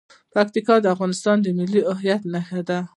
[0.33, 2.79] پکتیکا د افغانستان د ملي هویت نښه ده.